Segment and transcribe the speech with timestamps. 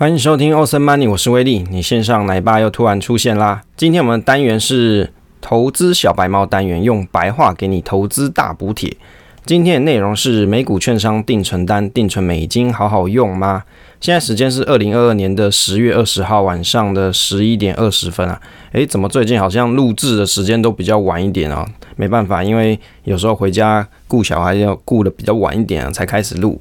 [0.00, 1.62] 欢迎收听 Awesome Money，我是威利。
[1.70, 3.60] 你线上奶爸又突然出现啦！
[3.76, 8.96] 今天我们的单元是投资小白猫单元，用白话给你投资大补帖。
[9.44, 13.64] 今天的内容是美股券商定存单、定存美金好好用吗？
[14.00, 18.40] 现在时间是二零二二年的十月二十号晚上的十一点二十分啊！
[18.72, 21.68] 诶，怎么最近好像录制的时间都比较晚一点啊？
[21.96, 26.58] 没办法，因为有时候回家顾小孩要顾得比较晚一点啊，才开始录。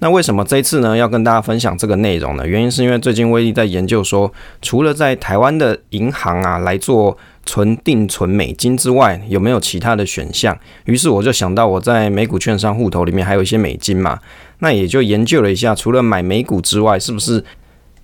[0.00, 2.46] 那为什么这一次呢，要跟大家分享这个内容呢？
[2.46, 4.32] 原因是因为最近威力在研究说，
[4.62, 10.58] 除了在台湾的银行啊来做存定存美金之外，有没有其他的选项？
[10.86, 14.18] 于是我就想到我在美股券商户头里面还有一些美金嘛，
[14.60, 17.44] 那也就研究了一下，除了买美股之外，是不是？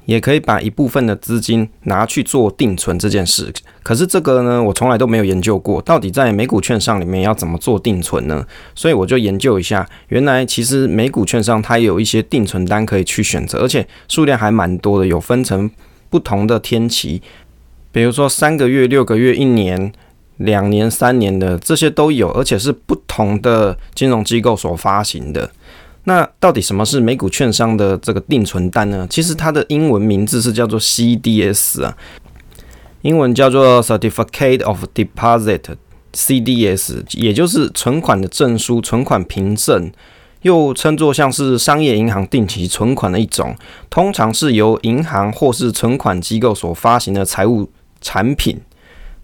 [0.07, 3.53] 也可以把一部分的资金拿去做定存这件事，
[3.83, 8.47] 可是这个呢，我从来都没有研究过，到底在美股券商里面要怎么做定存呢？
[8.75, 15.71] 所以我就研究一下，原来其实美股券商它有一些定存单可以去选择，而且数量还蛮多的，有分成
[16.09, 17.21] 不同的天期，
[17.91, 19.93] 比如说三个月、六个月、一年、
[20.37, 25.51] 两年、三年的这些都有，而且是不同的金融机构所发行的。
[26.09, 29.05] 那到底什么是美股券商的这个定存单呢？
[29.11, 31.97] 其实它的英文名字是叫做 CDS 啊，
[33.03, 39.91] 英文叫做 Certificate of Deposit（CDS），也就是存款的证书、存款凭证，
[40.43, 43.57] 又称作像是商业银行定期存款的一种，
[43.91, 47.69] 通常是由银行或是存款机构所发行的财务
[48.01, 48.61] 产品。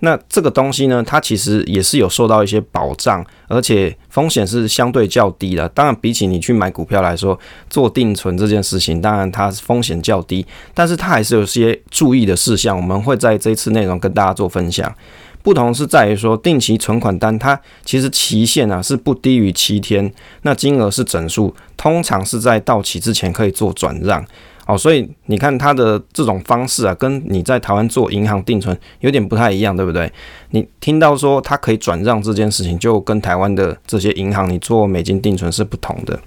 [0.05, 5.69] 那这个东西呢，它其实也是有受到一些保障，而且风险是相对较低的。
[5.69, 7.39] 当然，比起你去买股票来说，
[7.70, 10.44] 做定存这件事情，当然它风险较低，
[10.75, 12.77] 但是它还是有些注意的事项。
[12.77, 14.92] 我们会在这一次内容跟大家做分享。
[15.41, 24.25] 不同是在于说，定期存款单它其实期限啊是不低于七天，那金额是整数，通常是在到期之前可以做转让。
[24.67, 30.11] 哦，所以你看它的这种方式啊，跟你在台湾做银行定存有点不太一样，对不对？
[30.51, 36.19] 你听到说它可以转让这件事情，就跟台湾的这些银行你做美金定存是不同的。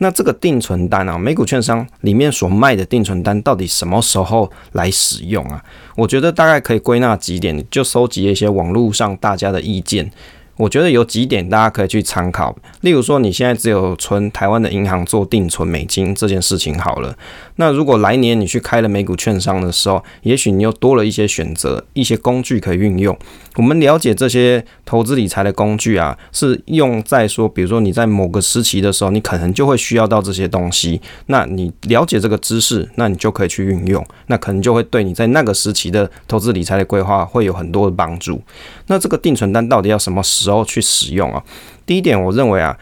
[0.00, 5.62] 那这个定存单啊，美股券商里面所卖的定存单，到底什么时候来使用啊？
[5.96, 10.10] 我觉得大概可以归纳几点，就收集一些网络上大家的意见。
[10.56, 17.16] 我觉得有几点大家可以去参考，例如说你现在只有存台湾的银行做定存美金这件事情好了。
[17.60, 23.16] 那如果来年你去开了美股券商的时候，也许你又多了一些选择，一些工具可以运用。
[23.56, 31.00] 我们了解这些投资理财的工具啊，是用在说，比如说你在某个时期的时候，你可能就会需要到这些东西。
[31.26, 38.40] 那你了解这个知识，那你就可以去运用，那可能就会对你在那个时期的投资理财的规划会有很多的帮助。
[38.86, 41.42] 那这个定存单到底要什么时候去使用啊？
[41.84, 42.78] 第一点，我认为啊。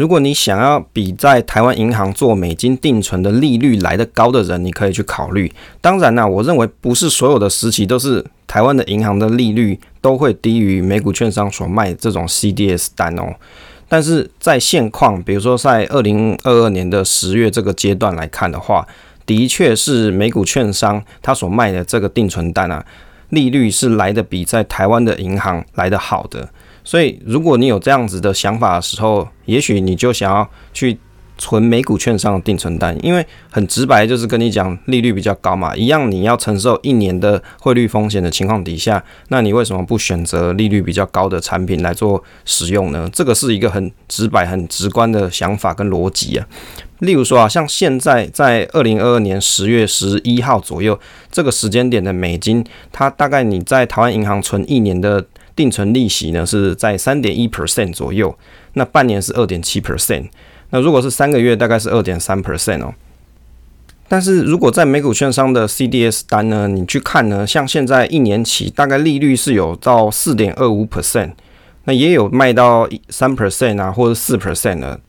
[0.00, 5.52] 如果你想要比在台湾银行做美金定存的利率来得高的人，你可以去考虑。
[5.82, 13.34] 当然啦，我认为不是所有的时期都是台湾的银行的利率都会低于美股券商所卖这种 CDS 单哦。
[13.90, 18.88] 但是在现况，比如说在二零二二年的十月这个阶段来看的话，
[19.26, 22.82] 的确是美股券商它所卖的这个定存单啊，
[23.28, 26.48] 利率是来得比在台湾的银行来得好的。
[26.82, 30.98] 所以，如果你有这样子的想法的时候，也许你就想要去
[31.38, 43.08] 存美股券商的定存单，因为很直白，就是跟你讲利率比较高嘛，一样你要承受一年的汇率风险的情况底下，那你为什么不选择利率比较高的产品来做使用呢？
[43.12, 46.46] 这个是一个很直白、很直观的想法跟逻辑啊。
[46.98, 50.98] 例如说啊，像现在在二零二二年十月十一号左右
[51.30, 55.24] 这个时间点的美金，它大概你在台湾银行存一年的。
[55.54, 58.36] 定存利息呢是在三点一 percent 左右，
[58.74, 60.28] 那半年是二点七 percent，
[60.70, 62.94] 那如果是三个月大概是二点三 percent 哦。
[64.08, 71.32] 但是如果在美股券商的 CDS 单呢，你去看呢，像现在一年期大概利率是有到四点二五 percent，
[71.84, 75.00] 那也有卖到三 percent 啊，或者四 percent 的。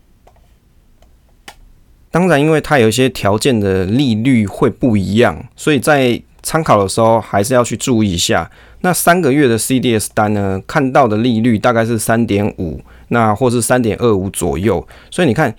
[2.12, 8.52] 当然，因为它有一些条件的利率会不一样，所以在参考的时候还是要去注意一下。
[8.82, 14.88] 那三个月的 CDS 单呢，看到的利率大概是三点五，那或是三点二五左右。
[15.10, 15.56] 所以你看，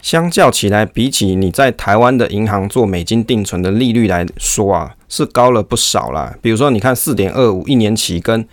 [0.00, 6.36] 相较起来，比起你在台湾的银行做美金定存的利率来说啊，是高了不少啦。
[6.40, 8.46] 比如说，你看四点二五一年期跟。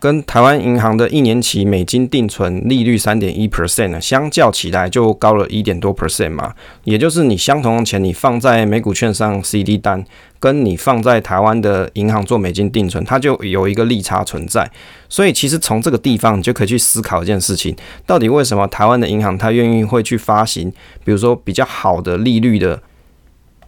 [0.00, 6.54] 跟台湾银行的一年期美金定存利率三点一 percent 呢，相较起来就高了一点多 percent 嘛。
[6.84, 10.04] 也就是你相同的钱，你放在美股券商 CD 单，
[10.38, 14.70] 跟你放在台湾的银行做美金定存，它就有一个利差存在。
[15.08, 17.74] 所以其实从这个地方，你就可以去思考一件事情：
[18.06, 20.72] 到底为什么台湾的银行它愿意会去发行，
[21.04, 22.80] 比如说比较好的利率的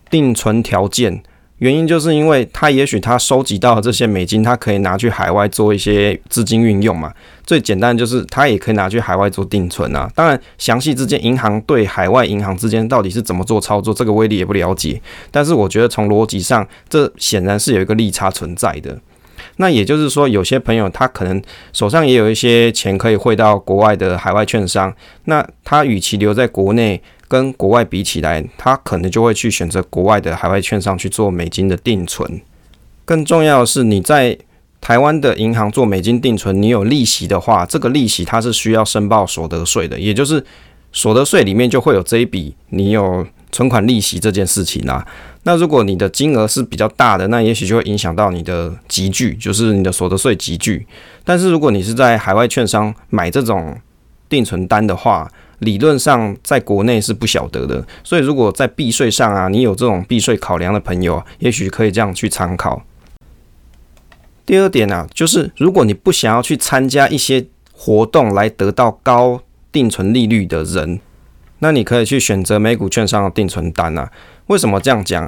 [0.09, 1.25] 定存条件。
[1.61, 7.13] 原因就是因为他也许他收集到的这些美金，他可以拿去海外做一些资金运用嘛。
[7.45, 10.11] 最简单就是他也可以拿去海外做定存啊。
[10.15, 15.01] 当然，详细之间银行对海外银行之间到底是怎么做操作，这个威力也不了解。
[15.31, 18.99] 但是我觉得从逻辑上，这显然是有一个利差存在的。
[19.61, 21.41] 那也就是说，有些朋友他可能
[21.73, 24.93] 手上也有一些钱可以汇到国外的海外券商，
[25.27, 27.01] 那他与其留在国内。
[27.31, 32.41] 跟国外比起来，他可能就会去选择国外的海外券商去做美金的定存。
[33.05, 34.37] 更重要的是，你在
[34.81, 40.45] 台湾的银行做美金定存，你有利息的话，这个利息它是需要申报所得税的，也就是
[40.91, 45.07] 所得税里面就会有这一笔你有存款利息这件事情啦。
[45.45, 50.87] 那如果你的金额是比较大的，那也许就会影响到你的集聚，就是你的所得税集聚。
[51.25, 53.79] 但是如果你是在海外券商买这种
[54.29, 55.31] 定存单的话，
[55.61, 62.83] 理论上在国内是不晓得的，所以如果在避税上啊，你有这种避税考量的朋友，也许可以这样去参考。
[64.47, 71.01] 第二点啊，就是如果你不想要去参加一些活动来得到高定存利率的人，
[71.61, 74.11] 那你可以去选择美股券商的定存单啊。
[74.49, 75.27] 为什么这样讲？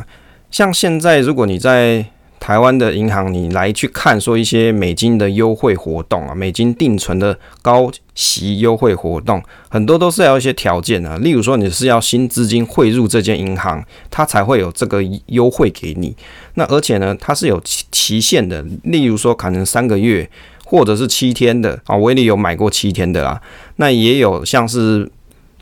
[0.50, 2.05] 像现在如果你在
[2.38, 9.40] 台湾的银行，你来去看说一些美金的优惠活动啊，美金定存的高息优惠活动，
[9.70, 11.17] 很多都是要一些条件啊。
[11.19, 16.17] 例如说，你是要新资金汇入这间银行，它才会有这个优惠给你。
[16.55, 20.28] 那而且呢，它是有期期限的，例如说可能三个月
[20.64, 21.96] 或者是七天的啊。
[21.96, 23.40] 威利有买过七天的啦，
[23.76, 25.08] 那也有像是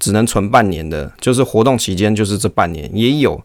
[0.01, 3.41] 只能存半年的，就是活动期间就是这半年也有。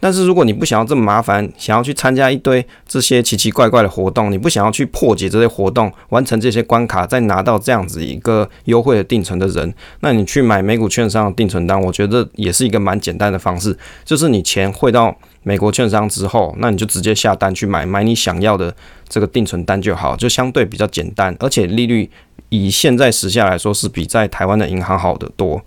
[0.00, 18.74] 但是如果你不想要这么麻烦，想要去参加一堆这些奇奇怪怪的活动，你不想要去破解这些活动，完成这些关卡，再拿到这样子一个优惠的定存的人，那你去买美股券商的定存单，我觉得也是一个蛮简单的方式，就是你钱汇到美国券商之后，那你就直接下单去买，买你想要的
[19.08, 22.10] 这个定存单就好，就相对比较简单，而且利率
[22.48, 25.62] 以现在时下来说是比在台湾的银行好得多。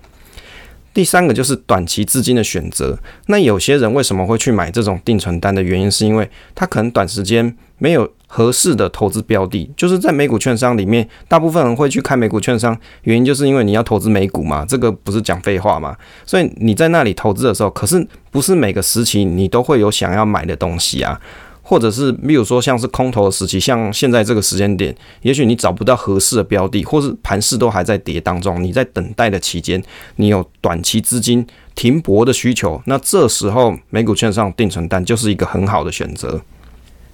[0.95, 2.97] 第三个就是短期资金的选择。
[3.27, 9.69] 那有些人为什么会去买这种定存单的原因，是因为他可能短时间没有合适的投资标的。
[9.75, 15.93] 就是在美股券商里面，大部分人会去开美股券商，原因就是因为你要投资美股嘛，这个不是讲废话嘛。
[16.25, 21.19] 所以你在那里投资的时候，可是不是每个时期你都会有想要买的东西啊。
[21.67, 29.83] 或者是，比如说像是空头的时期，像现在这个时间点，也许你找不到合适的标的，或是盘势都还在跌当中，你在等待的期间，
[30.17, 36.39] 你有短期资金停泊的需求，那这时候美股券商定存单就是一个很好的选择。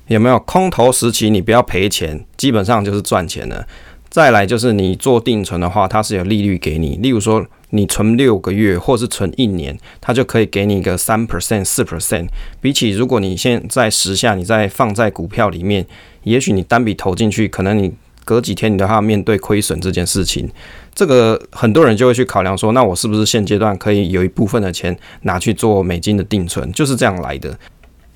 [0.08, 3.66] 有没有空头时期你不要赔钱，基本上就是赚钱了。
[4.10, 7.46] 再来就是你做定存的话，它是有利率给你，例如说。
[7.72, 12.28] 你存六个月，或是存一年，它就可以给你一个三 percent、四 percent。
[12.62, 15.86] 比起如果你现在时下你再放在股票里面，
[16.24, 17.92] 也许你单笔投进去，可能你
[18.24, 20.50] 隔几天你都要面对亏损这件事情。
[20.94, 26.72] 这个很多人就会去考量说，那我是不是现阶段可以有一部分的钱拿去做美金的定存？
[26.74, 27.58] 就是这样来的。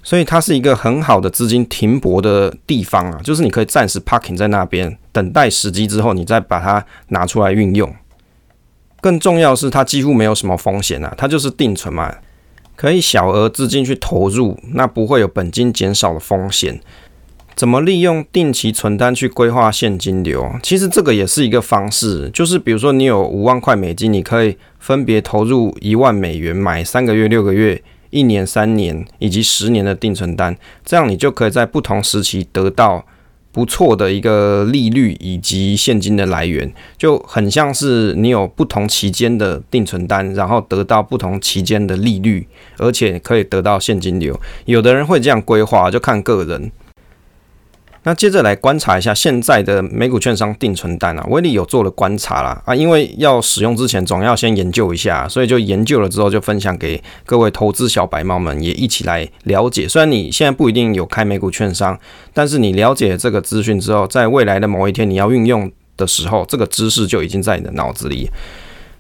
[0.04, 7.92] 所以它是一个很好的资金停泊的地方啊，就是你可以暂时 parking 在那边，等待时机之后，你再把它拿出来运用。
[9.06, 12.12] 更重要的是，它几乎没有什么风险啊，它就是定存嘛，
[12.76, 16.82] 可以小额资金去投入，那不会有本金减少的风险。
[17.56, 20.52] 怎么利用定期存单去规划现金流？
[20.64, 33.06] 其实这个也是一个方式，就是比如说你有五万块美金，你可以分别投入一万美元买三个月、六个月、一年、三年以及十年的定存单，这样你就可以在不同时期得到。
[33.56, 42.46] 不错的一个利率以及现金的来源，就很像是你有不同期间的定存单，然后得到不同期间的利率，
[42.78, 44.38] 而且可以得到现金流。
[44.66, 46.70] 有的人会这样规划，就看个人。
[48.06, 59.88] 那接着来观察一下现在的美股券商定存单啊，威力有做了观察啦啊，因为要使用之前总要先研究一下，所以就研究了之后就分享给各位投资小白猫们也一起来了解。
[59.88, 62.00] 虽然你现在不一定有开美股券商，
[62.32, 68.30] 但是你了解这个资讯之后，在未来的某一天你要运用的时候，这个知识就已经在你的脑子里。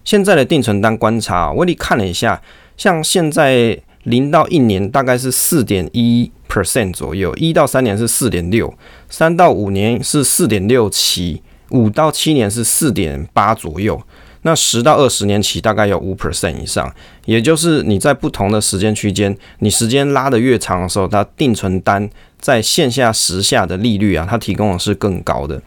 [0.04, 2.42] 现在的定存单观察，威力看了一下，
[2.76, 3.80] 像现在。
[4.06, 8.74] 零到一年大概是四点一 percent 左右，一到三年是四点六，
[9.10, 14.02] 三到五年是四点六七，五到七年是四点八左右，
[14.44, 16.94] 那十到二十年期大概有五 percent 以上，
[17.26, 22.08] 也就是你在不同的时间区间，你时间拉得越长的时候，它定存单
[22.40, 25.60] 在线下时下的利率啊，它提供的是更高的。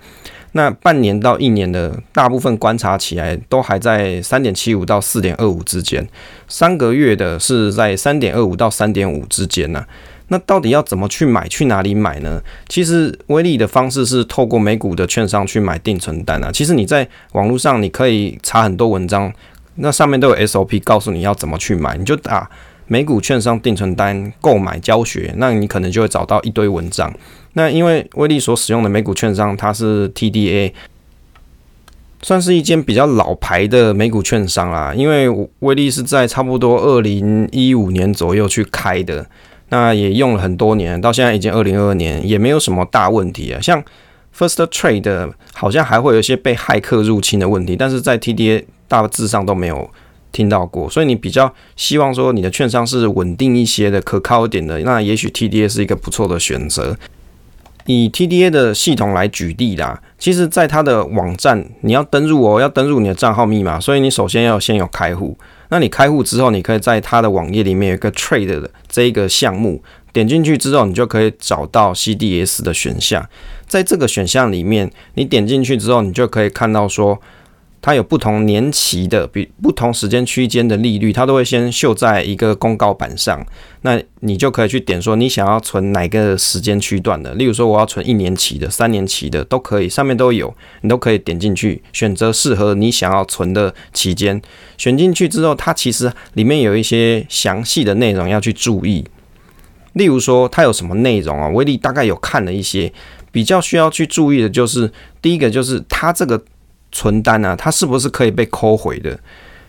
[0.52, 6.08] 那半年到一年的大部分观察起来都还在三点七五到四点二五之间，
[6.48, 9.84] 三个月的是在三点二五到三点五之间呢。
[10.30, 11.48] 那到底要怎么去买？
[11.48, 12.42] 去哪里买呢？
[12.68, 16.50] 其实威利的方式是透过美股的券商去买定存单啊。
[16.52, 19.32] 其实你在网络上你可以查很多文章，
[19.76, 22.50] 那上面都有 SOP 告诉你要怎么去买，你就打
[22.86, 27.10] 美股券商定存单购买教学，那你可能就会找到一堆文章。
[27.58, 30.72] 那因为威利所使用的美股券商它是 TDA，
[32.22, 34.94] 算是一间比较老牌的美股券商啦。
[34.94, 39.26] 因为威利是在差不多二零一五年左右去开的。
[39.70, 43.60] 那也用了很多年，到现在已经二零二二年，也没有什么大问题啊。
[43.60, 43.82] 像
[44.36, 49.90] First Trade 好像还会有一些被骇客入侵的问题，但是在 TDA 大致上都没有
[50.30, 50.88] 听到过。
[50.88, 56.96] 所以你比较希望说你的券商是稳定一些的、可靠一点的，那也许 TDA 是一个不错的选择。
[57.88, 65.34] 以 TDA 的系统来举例啦，其实在它的网站你要登入哦，要登入你的账号密码，所以你首先要先有开户。
[65.70, 73.26] 那你开户之后，你可以在它的网页里面有一个 Trade 的这一个项目，点进去之后，你就可以找到 CDS 的选项。
[73.66, 77.18] 在这个选项里面，你点进去之后，你就可以看到说。
[77.88, 83.42] 它有不同年期的，比不同时间区间的利率，它都会先秀在一个公告板上。
[83.80, 87.32] 那你就可以去点说，你想要存哪个时间区段的。
[87.36, 94.42] 例如说，我要存一年期的、三年期的都可以，上面都有，你都可以点进去选择适合你想要存的期间。
[94.76, 99.02] 选进去之后，它其实里面有一些详细的内容要去注意。
[99.94, 101.48] 例如说，它有什么内容啊？
[101.48, 102.92] 威力大概有看了一些，
[103.32, 104.92] 比较需要去注意的就是，
[105.22, 106.44] 第一个就是它这个。
[106.92, 109.18] 存单啊，它是不是可以被扣回的？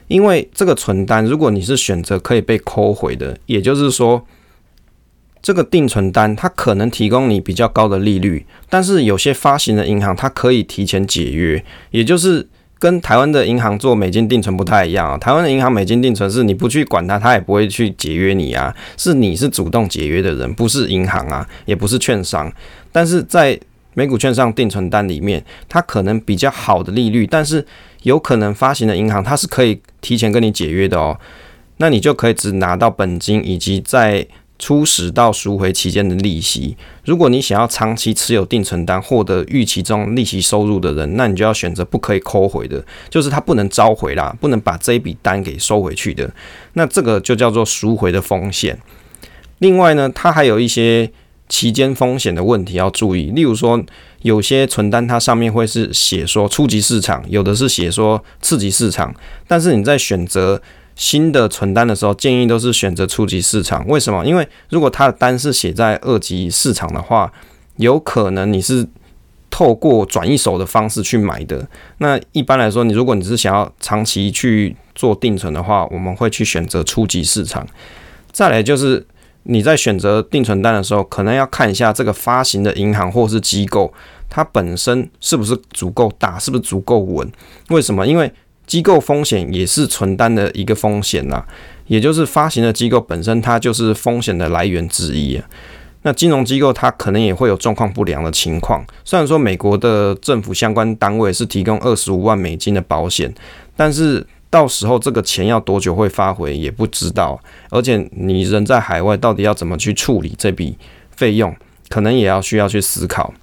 [0.07, 4.25] 因为这个存单，如果你是选择可以被扣回的，也就是说，
[5.41, 12.47] 这个定存单它可能提供你比较高的利率，但是有些发行的银行它可以提前解约，也就是
[12.79, 15.17] 跟台湾的银行做美金定存不太一样啊。
[15.17, 22.51] 台湾的银行美金定存是你不去管它，它也不会去解约你啊，是你是主动解约的人，不是银行啊，也不是券商，
[22.91, 23.59] 但是在
[23.95, 27.65] 美股券商定存单里面，它可能比较好的利率，但是
[28.03, 31.19] 有可能发行的银行它是可以提前跟你解约的哦。
[31.77, 34.27] 那你就可以只拿到本金以及在
[34.57, 36.77] 初始到赎回期间的利息。
[37.03, 46.29] 如果你想要长期持有定存单获得预期中利息收入的人，那你就要选择不可以扣回的，就是它不能召回啦，不能把这一笔单给收回去的。
[46.73, 48.77] 那这个就叫做赎回的风险。
[49.57, 51.11] 另外呢，它还有一些。
[51.49, 53.83] 期间风险的问题要注意，例如说，
[54.21, 59.13] 有些存单它上面会是写说初级市场，有的是写说次级市场。
[59.47, 60.61] 但是你在选择
[60.95, 63.83] 新的存单的时候，建议都是选择初级市场。
[63.87, 64.23] 为什么？
[64.23, 67.33] 因为如果它的单是写在二级市场的话，
[67.77, 68.87] 有可能你是
[69.49, 71.67] 透过转一手的方式去买的。
[71.97, 77.67] 那一般来说，你如果你是想要长期去做定存的话，我们会去选择初级市场。
[78.31, 79.07] 再来就是。
[79.51, 83.91] 你在选择定存单的时候，可能要看一下这个发行的银行或是机构，
[84.29, 87.27] 它本身是不是足够大，是不是足够稳？
[87.69, 88.05] 为什么？
[88.05, 88.31] 因为
[88.67, 91.43] 机构风险也是存单的一个风险呐，
[91.87, 95.43] 也就是发行的机构本身，它就是风险的来源之一啊。
[96.03, 98.85] 那金融机构它可能也会有状况不良的情况。
[99.03, 103.33] 虽然说美国的政府相关单位是提供二十五万美金的保险，
[103.75, 104.23] 但是。
[104.49, 107.39] 到时候这个钱要多久会发回也不知道，
[107.69, 110.77] 而且你人在海外，到底要怎么去处理这笔
[111.11, 111.55] 费用，
[111.87, 113.33] 可能也要需要去思考。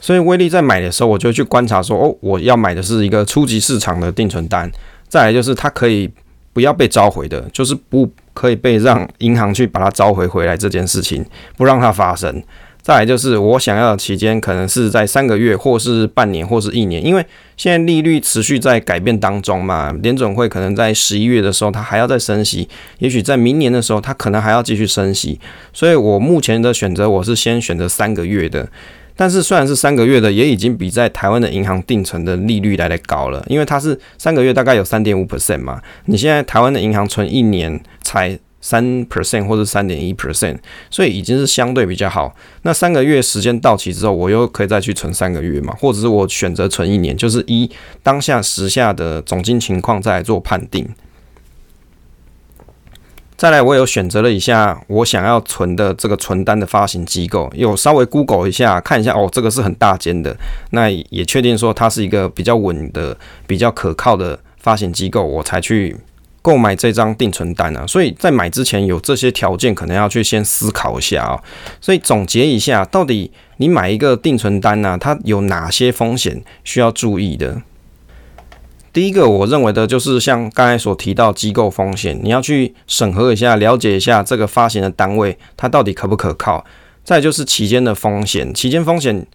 [0.00, 4.70] 所以威利在买的时候，我就去观察说，哦，我要买的是一个初级市场的定存单，
[5.08, 6.08] 再来就是它可以
[6.52, 12.42] 不要被召回的，就是不可以被让银行去把它召回回来这件事情，不让它发生。
[12.88, 17.22] 再来就是我想要的期间，可能是在三个月，或是半年，或是一年，因为
[17.54, 19.92] 现在利率持续在改变当中嘛。
[20.02, 22.66] 联准会可能在十一月的时候，它还要再升息，
[23.00, 25.38] 也许在明年的时候，它可能还要继续升息。
[25.70, 28.66] 所以我目前的选择，我是先选择三个月的。
[29.14, 35.82] 但是虽然是三个月的，也已经比在台湾的银行定存的利率来得高了，因为它是三个月大概有三点五 percent 嘛。
[36.06, 38.38] 你现在台湾的银行存一年才。
[38.60, 40.58] 三 percent 或者三点一 percent，
[40.90, 42.34] 所以已经是相对比较好。
[42.62, 47.70] 那三个月时间到期之后，我又可以再去存三个月嘛，或者是我选择存一年，就是一
[48.02, 50.88] 当下时下的总经情况再来做判定。
[53.36, 60.36] 再来，我有选择了一下我想要存的这个存单的发行机构，有稍微 Google 一下看一下，哦，这个是很大间的，
[60.72, 65.96] 那也确定说它是一个比较稳的、比较可靠的发行机构，我才去。
[66.48, 71.38] 购买这张定存单啊，所以在买之前有这些条件，可能要去先思考一下啊。
[71.78, 77.60] 所以总结一下，到底你买一个定存单呢、它有哪些风险需要注意的？
[78.94, 86.64] 第一个，我认为的就是像刚才所提到机构风险，你要去审核一下，了解一下这个发行的单位它到底可不可靠。
[87.04, 89.26] 再就是期间的风险，期间风险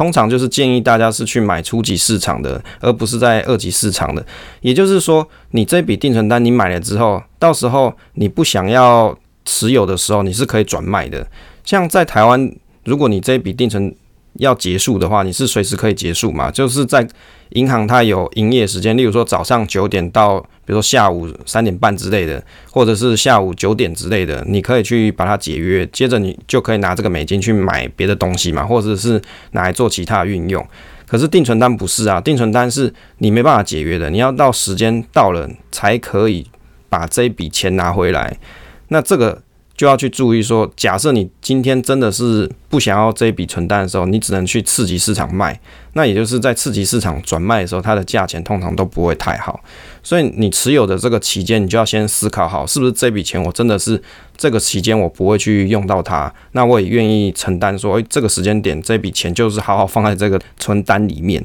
[0.00, 4.24] 通常就是建议大家是去买初级市场的，而不是在二级市场的。
[4.62, 9.14] 也就是说，你这笔定存单你买了之后，到时候你不想要
[9.44, 11.26] 持有的时候，你是可以转卖的。
[11.64, 12.50] 像在台湾，
[12.86, 13.94] 如果你这笔定存
[14.34, 16.50] 要结束的话，你是随时可以结束嘛？
[16.50, 17.06] 就是在
[17.50, 29.20] 银行它有营业时间，例如说早上九点到，比如说下午三点半之类的，或者是下午九点之类的，你可以去把它解约，接着你就可以拿这个美金去买别的东西嘛，或者是
[29.50, 30.64] 拿来做其他运用。
[31.06, 36.46] 可是定存单不是啊，定存单是你没办法解约的，你要到时间到了才可以
[36.88, 38.38] 把这一笔钱拿回来。
[38.88, 39.42] 那这个。
[39.80, 45.58] 就要去注意说，假设你今天真的是不想要这笔存单的时候，你只能去次级市场卖。
[45.94, 49.58] 那也就是在次级市场转卖的时候，它的价钱通常都不会太好。
[50.02, 53.98] 所以你持有的这个期间，你就要先思考好，是不是这笔钱我真的是
[54.36, 61.42] 这个期间我不会去用到它，那我也愿意承担说，诶，这个时间点这笔钱就是好好放在这个存单里面。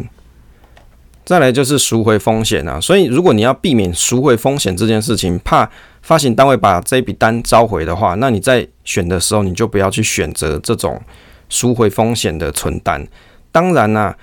[1.25, 5.67] 再来就是赎回风险啊，所以如果你要避免赎回风险这件事情，怕
[6.03, 11.01] 发行单位把这笔单召回的话，那你在选的时候你就不要去选择这种
[11.49, 13.07] 赎回风险的存单。
[13.51, 14.15] 当然啦、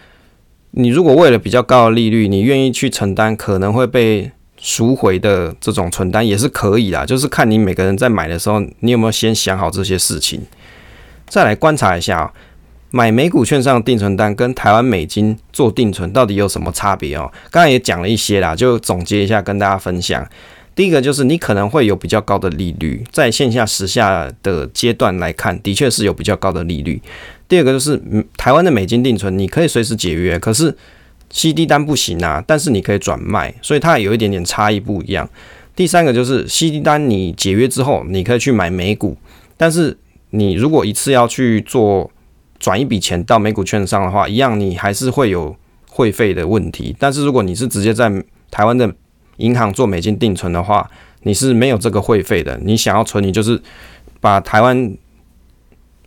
[0.70, 10.40] 你如果为了比较高的利率，你愿意去承担可能会被赎回的这种存单也是可以啦，就是看你每个人在买的时候，你有没有先想好这些事情。
[11.26, 12.32] 再来观察一下啊。
[12.94, 17.32] 买美股券商的定存单跟台湾美金做定存到底有什么差别哦？
[17.50, 20.24] 刚才也讲了一些啦，就总结一下跟大家分享。
[20.74, 27.00] 第一个就是你可能会有比较高的利率，在线下时下的阶段来看，的确是有比较高的利率。
[27.48, 28.00] 第二个就是
[28.36, 30.74] 台湾的美金定存，你可以随时解约，可是
[31.30, 35.26] CD 单不行啊，但是你可以转卖，所以它有一点点差异不一样。
[35.74, 39.16] 第三个就是 CD 单你解约之后，你可以去买美股，
[39.56, 39.96] 但是
[40.30, 42.10] 你如果一次要去做
[42.62, 45.54] 转一笔钱到美股券商的话，一样你还是会有
[45.90, 46.94] 汇费的问题。
[46.96, 48.08] 但是如果你是直接在
[48.52, 48.88] 台湾的
[49.38, 50.88] 银行做美金定存的话，
[51.24, 52.56] 你是没有这个汇费的。
[52.62, 53.60] 你想要存，你就是
[54.20, 54.96] 把台湾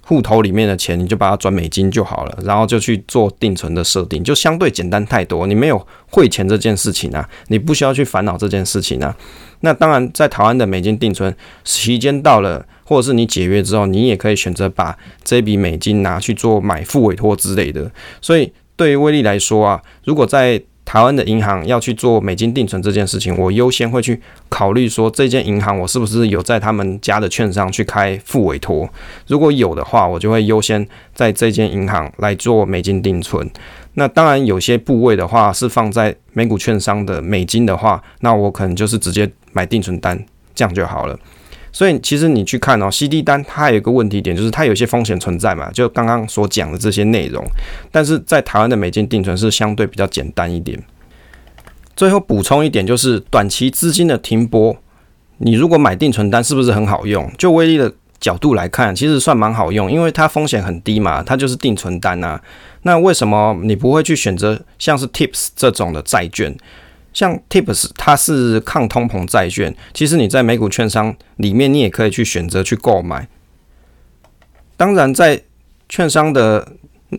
[0.05, 5.45] 户头里面的钱，你就把它转美金就好了，然后就去做定存的设定，就相对简单太多。
[5.45, 9.13] 你没有汇钱这件事情啊，你不需要去烦恼这件事情啊。
[9.59, 12.65] 那当然，在台湾的美金定存期间到了。
[12.85, 17.91] 或者是你解约之后，你也可以选择把这笔美金拿去做买付委托之类的。
[18.21, 28.87] 所以对于威利来说啊，如果在台湾的银行要去做美金定存这件事情，我优先会去考虑说，这间银行我是不是有在他们家的券商去开付委托。
[29.25, 33.49] 如果有的话，我就会优先在这间银行来做美金定存。
[33.95, 41.17] 那当然有些部位的话是放在美股券商的美金的话，那我可能就是直接买定存单，这样就好了。
[41.75, 47.45] 所以其实你去看哦，CD 单它还有一个问题点，就是它有些风险存在嘛，就刚刚所讲的这些内容。
[47.91, 50.81] 但是在台湾的美金定存是相对比较简单一点。
[51.93, 54.77] 最后补充一点，就是短期资金的停泊，
[55.39, 57.29] 你如果买定存单是不是很好用？
[57.37, 62.41] 就威力的角度来看，其实算蛮好用，因为它风险很低嘛，它就是定存单啊。
[62.83, 66.55] 那为什么你不会去选择像是 TIPS 这种的债券？
[67.15, 69.73] 像 TIPS，它是抗通膨债券。
[69.93, 73.27] 其实你在美股券商里面，你也可以去选择去购买。
[74.75, 75.41] 当然，在
[75.87, 76.73] 券商的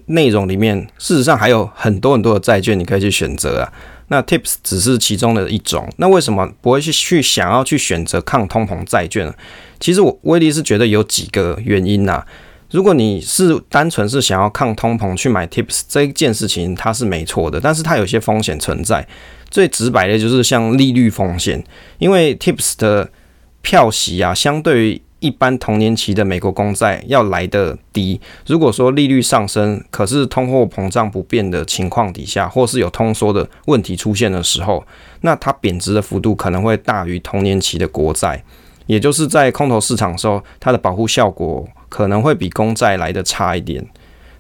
[0.05, 3.73] 内容里面，事实上还有很多很多的债券你可以去选择啊。
[4.09, 5.91] 那 TIPS 只是其中的一种。
[5.97, 9.35] 那为什么不会去去想要去选择抗通膨债券呢？
[9.81, 12.23] 其实我威利是觉得有几个原因呐。
[12.71, 19.07] 如果你是单纯是想要抗通膨去买 TIPS 这一件事情，它是没错的，但是它有些风险存在。
[19.51, 21.63] 最直白的就是像利率风险，
[21.99, 23.11] 因为 TIPS 的
[23.63, 28.21] 票息啊，相对于一般同年期的美国公债要来得低。
[28.47, 34.85] 如果说利率上升，可是通货膨胀不变的情况底下，或是有通缩的问题出现的时候，
[35.23, 38.45] 那它贬值的幅度可能会大于同年期的国债，
[38.87, 43.85] 也就是在空头市场的时候，它的保护效果可能会比公债来得差一点。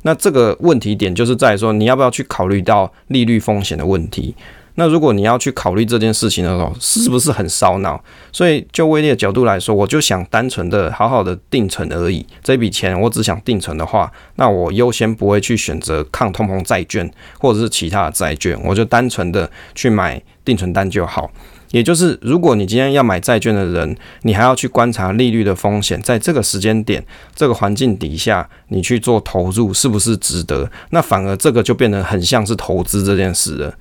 [0.06, 4.36] 那这个问题点就是在说，你要不要去考虑到利率风险的问题？
[4.76, 8.00] 那如果你要去考虑这件事情的时候，是不是很烧脑？
[8.30, 12.24] 所以就威利的角度来说，我就想单纯的好好的定存而已。
[12.40, 21.28] 这笔钱我只想定存的话，那我优先不会去选择抗通膨债券或者是其他的债券，我就单纯的去买定存单就好。
[21.70, 30.70] 也就是，如果你今天要买债券的人，你还要去观察利率的风险，在这个时间点、这个环境底下，你去做投入是不是值得？
[30.90, 33.74] 那反而这个就变得很像是投资这件事了。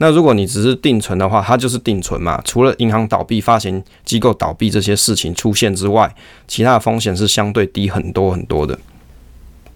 [0.00, 6.14] 那如果你只是定存的话，它就是定存嘛，除了银行倒闭、发行机构倒闭这些事情出现之外，
[6.46, 8.78] 其他的风险是相对低很多很多的。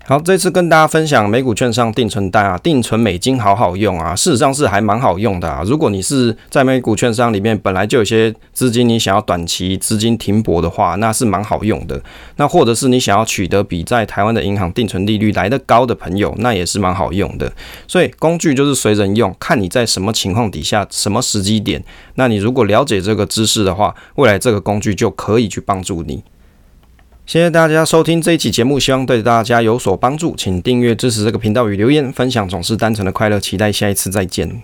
[0.05, 5.62] 好，这次跟大家分享美股券商定存单啊，定存美金好好用啊，事实上是还蛮好用的啊。
[5.65, 12.03] 如果你是在美股券商里面本来就有些资金，你想要短期资金停泊的话，那是蛮好用的。
[12.37, 17.51] 那或者是你想要取得比在台湾的银行定存利率来得高的朋友，那也是蛮好用的。
[17.87, 21.83] 所以工具就是随人用，看你在什么情况底下，什么时机点。
[22.17, 26.25] 那你如果了解这个知识的话，未来这个工具就可以去帮助你。
[27.25, 30.35] 谢谢大家收听这一期节目，希望对大家有所帮助。
[30.37, 33.39] 请订阅支持这个频道与留言分享，总是单纯的快乐。
[33.39, 34.61] 期待下一次再见。